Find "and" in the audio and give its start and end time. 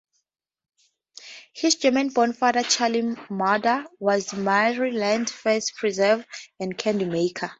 6.59-6.75